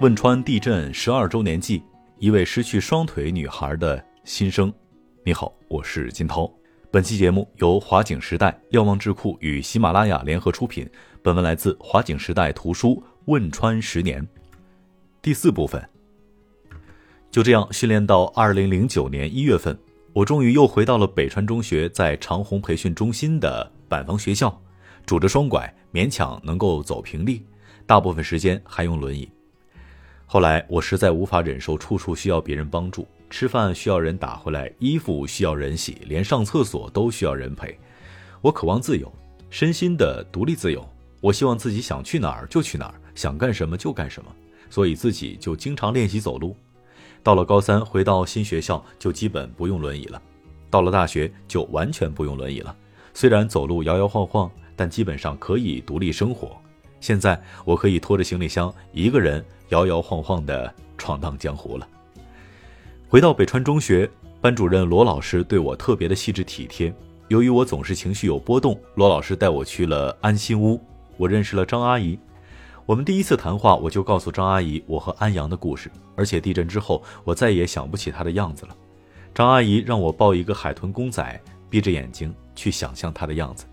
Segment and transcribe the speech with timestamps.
[0.00, 1.82] 汶川地震十二周年祭，
[2.18, 4.72] 一位失去双腿女孩的心声。
[5.26, 6.50] 你好，我是金涛。
[6.90, 10.88] 本期节目由华景时代瞭望智库与喜马拉雅联合出品。
[11.20, 12.94] 本文来自华景时代图书
[13.26, 14.22] 《汶川十年》
[15.20, 15.86] 第四部分。
[17.30, 19.78] 就这样训练到二零零九年一月份，
[20.14, 24.62] 我终于又回到了北川中学在长虹培训中心的板房学校，
[25.04, 27.44] 拄着双拐，勉强能够走平地，
[27.84, 29.30] 大部分时间还用轮椅。
[30.32, 37.76] 后来我实在无法忍受处处需要别人帮助，吃饭需要人打回来，衣服需要人洗，连上厕所都需要人陪。
[38.40, 39.12] 我渴望自由，
[39.50, 40.88] 身心的独立自由。
[41.20, 44.30] 我希望自己想去哪儿就去哪儿，想干什么就干什么。
[44.70, 46.56] 所以自己就经常练习走路。
[47.24, 50.22] 到了高三，回到新学校就基本不用轮椅了。
[50.70, 52.72] 到了大学就完全不用轮椅了。
[53.14, 56.56] 虽然走路摇摇晃晃，但基本上可以独立生活。
[57.00, 59.44] 现在我可以拖着行李箱一个人。
[59.70, 61.88] 摇摇晃晃地闯荡江湖了。
[63.08, 64.08] 回到北川中学，
[64.40, 66.94] 班主任罗老师对我特别的细致体贴。
[67.28, 70.80] 由于我总是情绪有波动，罗老师带我去了安心屋，
[71.16, 72.18] 我认识了张阿姨。
[72.86, 78.76] 我们第一次谈话，我就告诉张阿姨我和安阳的故事，而且地震之后，我再也想不起她的样子了。
[79.32, 83.64] 张阿姨让我抱一个海豚公仔，闭着眼睛去想象她的样子。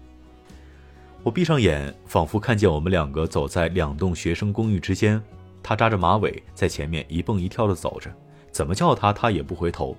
[1.24, 5.20] 我闭上眼，仿佛看见我们两个走在两栋学生公寓之间。
[5.68, 8.10] 他扎着马尾，在前面一蹦一跳地走着，
[8.54, 9.94] 怎么叫他，他也不回头。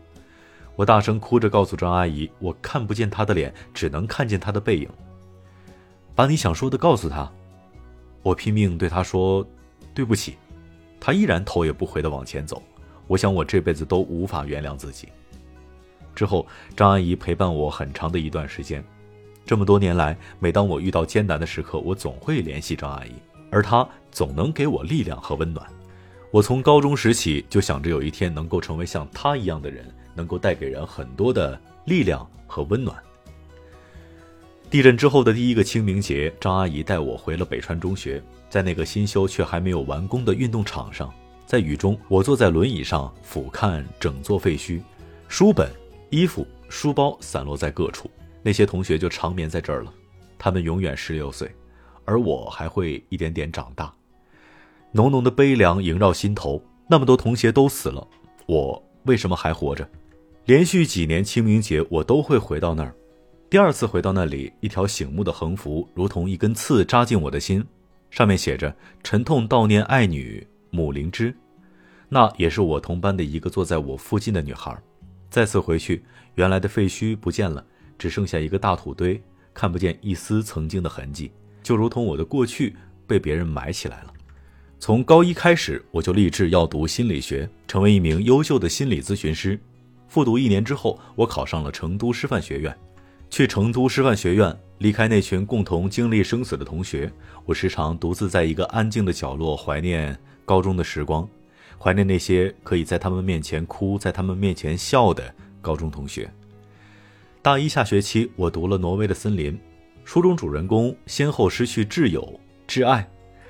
[0.77, 4.89] 我大声哭着告诉张阿姨，我看不见他的脸，只能看见他的背影。
[6.15, 7.31] 把你想说的告诉他。
[8.23, 9.47] 我拼命对他说
[9.93, 10.39] ：“对不起。”
[10.99, 12.63] 他依然头也不回地往前走。
[13.07, 15.07] 我想我这辈子都无法原谅自己。
[16.15, 18.83] 之后，张阿姨陪伴我很长的一段时间。
[19.45, 23.13] 这么多年来，每当我遇到艰难的时刻，我总会联系张阿姨。
[23.51, 25.67] 而他总能给我力量和温暖。
[26.31, 32.97] 我从高中时起就想着有一天能够成为像他一样的人，能够带给人很多的力量和温暖。
[34.71, 41.11] 地震之后的第一个清明节，张阿姨带我回了北川中学，在那个新修却还没有完工的运动场上，
[41.47, 44.83] 在雨中，我坐在轮椅上俯瞰整座废墟，
[45.27, 45.71] 书本、
[46.11, 48.11] 衣服、书包散落在各处。
[48.43, 49.93] 那些同学就长眠在这儿了，
[50.39, 51.51] 他们永远十六岁。
[52.09, 53.93] 而我还会一点点长大，
[54.93, 56.61] 浓浓的悲凉萦绕心头。
[56.89, 58.09] 那么多同学都死了，
[58.47, 59.87] 我为什么还活着？
[60.47, 62.95] 连续几年清明节，我都会回到那儿。
[63.51, 67.63] 第二次回到那里，一条醒目的横幅如同一根刺扎进我的心，
[68.11, 71.37] 上面写着“沉痛悼念爱女母灵芝”。
[72.09, 74.75] 那也是我同班的一个坐在我附近的女孩。
[75.29, 76.03] 再次回去，
[76.37, 77.63] 原来的废墟不见了，
[77.99, 81.31] 只剩下一个大土堆，看不见一丝曾经的痕迹。
[81.69, 82.75] 就如同我的过去
[83.06, 84.15] 被别人埋起来了。
[84.79, 89.61] 从高一开始，我就立志要读心理学，成为一名优秀的心理咨询师。
[90.09, 92.75] 复读一年之后，我考上了成都师范学院。
[93.28, 97.12] 去成都师范学院，离开那群共同经历生死的同学，
[97.45, 101.28] 我时常独自在一个安静的角落怀念高中的时光，
[101.78, 106.31] 怀念那些可以在他们面前哭，在他们面前笑的高中同学。
[107.43, 109.53] 大一下学期，我读了《挪威的森林》。
[110.09, 113.07] 书中主人公先后失去挚友、挚爱，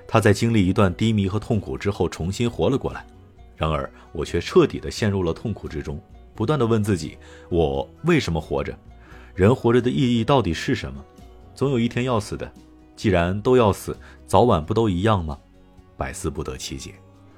[0.08, 3.06] 他在经历一段低迷和痛苦之后重新活了过来。
[3.54, 6.02] 然而，我却彻底的陷入了痛苦之中，
[6.34, 7.16] 不断的问自己：
[7.48, 8.76] 我为什么活着？
[9.36, 11.00] 人活着的意义到底是什么？
[11.54, 12.52] 总有一天要死的，
[12.96, 13.96] 既然都要死，
[14.26, 15.38] 早晚不都一样吗？
[15.96, 16.92] 百思不得其解。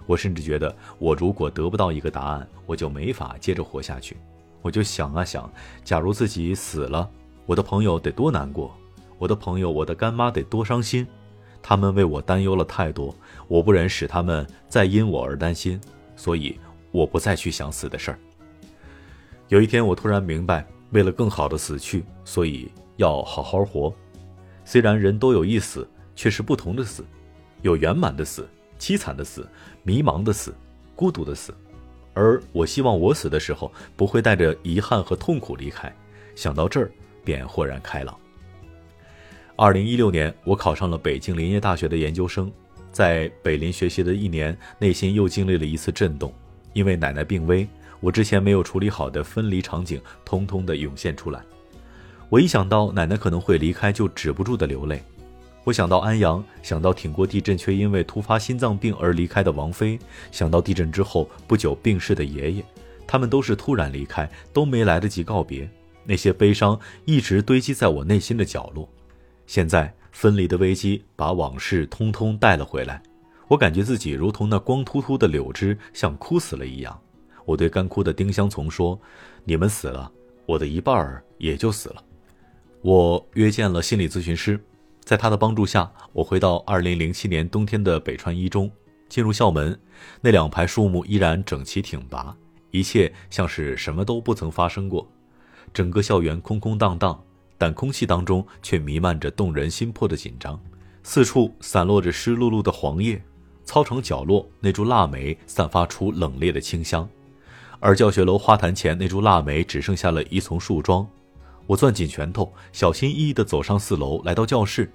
[0.06, 4.16] 我甚至觉得，我如果得不到一个答案，我就没法接着活下去。
[4.62, 5.52] 我就想啊想，
[5.84, 7.06] 假如自己死了，
[7.44, 8.74] 我的朋友得多难过。
[9.20, 11.06] 我的朋友，我的干妈得多伤心，
[11.60, 13.14] 他们为我担忧了太多，
[13.48, 15.78] 我不忍使他们再因我而担心，
[16.16, 16.58] 所以
[16.90, 18.18] 我不再去想死的事儿。
[19.48, 23.92] 有一天，我突然明白，为了更好的死去，所以要好好活。
[24.64, 27.04] 虽然人都有一死，却是不同的死，
[27.60, 28.48] 有圆满的死、
[28.78, 29.46] 凄惨的死、
[29.82, 30.54] 迷茫的死、
[30.96, 31.52] 孤独的死，
[32.14, 35.94] 而我希望我死的时候不会带着遗憾和痛苦离开。
[36.34, 36.90] 想到这儿，
[37.22, 38.18] 便豁然开朗。
[39.62, 42.50] 二零一六年，我考上了北京林业大学的研究生，
[42.90, 46.32] 在北林学习的一年，内心又经历了一次震动，
[46.72, 47.68] 因为奶奶病危，
[48.00, 51.42] 我之前没有处理好的分离场景，通通的涌现出来。
[52.30, 55.02] 我一想到奶奶可能会离开，就止不住的流泪。
[55.64, 59.98] 我想到安阳，想到挺过地震却因为突发心脏病而离开的王菲，
[60.32, 62.64] 想到地震之后不久病逝的爷爷，
[63.06, 65.68] 他们都是突然离开，都没来得及告别，
[66.06, 68.88] 那些悲伤一直堆积在我内心的角落。
[69.50, 73.02] 现在分离的危机把往事通通带了回来，
[73.48, 76.96] 我感觉自己如同那光秃秃的柳枝，像枯死了一样。
[77.44, 78.96] 我对干枯的丁香丛说
[79.42, 80.08] ：“你们死了，
[80.46, 82.04] 我的一半儿也就死了。”
[82.80, 84.56] 我约见了心理咨询师，
[85.00, 88.70] 在他的帮助下，我回到2007年冬天的北川一中，
[89.08, 89.76] 进入校门，
[90.20, 92.36] 那两排树木依然整齐挺拔，
[92.70, 95.10] 一切像是什么都不曾发生过。
[95.74, 97.20] 整个校园空空荡荡，
[97.60, 100.58] 但空气当中却弥漫着动人心魄的紧张，
[101.02, 103.22] 四处散落着湿漉漉的黄叶，
[103.66, 107.06] 操场角落那株腊梅散发出冷冽的清香，
[107.78, 111.06] 而教学楼花坛前那株腊梅只剩下了一丛树桩。
[111.66, 114.90] 我攥紧拳头，小心翼翼地走上四楼，来到教室，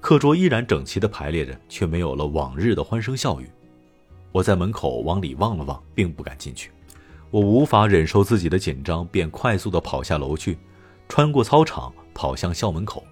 [0.00, 3.48] 课桌依然整齐地排列着，却没有了往日的欢声笑语。
[4.32, 6.72] 我在门口往里望了望，并不敢进去。
[7.30, 10.58] 我无法忍受自己的紧张，便快速地跑下楼去，
[11.08, 13.04] 穿过操场，跑向校门口。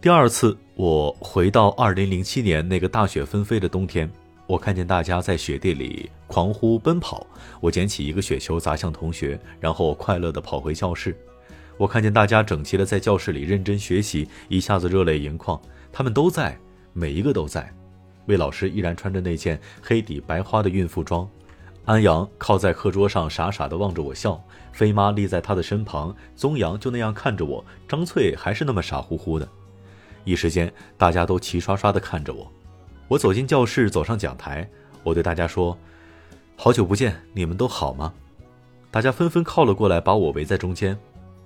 [0.00, 4.10] 第二次，我回到2007年那个大雪纷飞的冬天，
[4.46, 7.26] 我看见大家在雪地里狂呼奔跑。
[7.60, 11.16] 我捡起一个雪球砸向同学，然后快乐地跑回教室。
[11.78, 15.60] 我看见大家整齐地在教室里认真学习，一下子热泪盈眶。
[15.92, 16.58] 他们都在，
[16.92, 17.72] 每一个都在。
[18.26, 21.28] 魏老师依然穿着那件黑底白花的孕妇装。
[21.84, 24.40] 安阳靠在课桌上，傻傻地望着我笑。
[24.72, 27.62] 飞妈立在他的身旁，宗阳就那样看着我。
[27.88, 29.48] 张翠还是那么傻乎乎的。
[30.24, 32.50] 一时间，大家都齐刷刷地看着我。
[33.08, 34.66] 我走进教室，走上讲台，
[35.02, 35.76] 我对大家说
[36.56, 38.14] ：“好久不见，你们都好吗？”
[38.90, 40.96] 大家纷纷靠了过来，把我围在中间。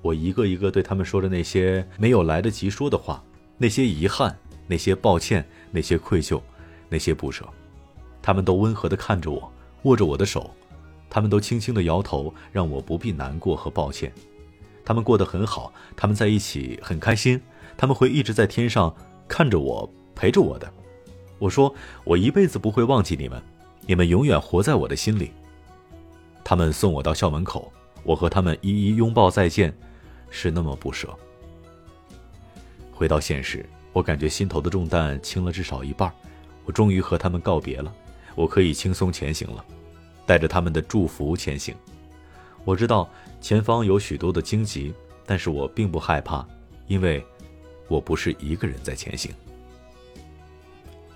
[0.03, 3.25] 我一个一个对他们说着那些没有来得及说的话，
[3.57, 6.41] 那些遗憾，那些抱歉，那些愧疚，
[6.91, 7.45] 那些不舍。
[8.21, 9.51] 他们都温和地看着我。
[9.83, 10.51] 握着我的手，
[11.09, 14.13] 他们都轻轻地摇头，让我不必难过和抱歉。
[14.85, 17.41] 他们过得很好，他们在一起很开心，
[17.77, 18.95] 他们会一直在天上
[19.27, 20.73] 看着我，陪着我的。
[21.39, 21.75] 我说，
[22.05, 23.43] 我一辈子不会忘记你们，
[23.87, 25.31] 你们永远活在我的心里。
[26.43, 27.73] 他们送我到校门口，
[28.05, 29.77] 我和他们一一拥抱再见，
[30.31, 31.13] 是那么不舍。
[32.93, 36.11] 回到现实，我感觉心头的重担轻了至少一半，
[36.65, 37.93] 我终于和他们告别了，
[38.37, 39.65] 我可以轻松前行了。
[40.25, 41.73] 带着他们的祝福前行，
[42.65, 43.09] 我知道
[43.41, 44.93] 前方有许多的荆棘，
[45.25, 46.45] 但是我并不害怕，
[46.89, 47.25] 因为
[47.87, 49.33] 我不是一个人在前行。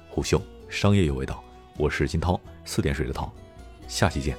[0.08, 1.43] 虎嗅商业有味道，
[1.76, 3.32] 我是金涛，四点水的涛，
[3.88, 4.37] 下期见。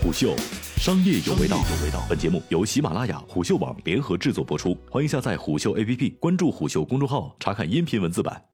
[0.00, 0.36] 虎嗅
[0.76, 8.51] 商业有味道，有味道本节目由喜马拉雅、虎嗅网联合制作播出，欢迎下载虎嗅 APP，关注虎嗅公众号，查看音频文字版。